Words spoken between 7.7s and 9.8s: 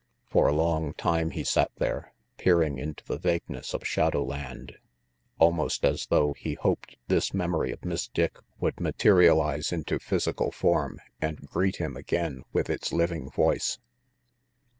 of Miss Dick would materialize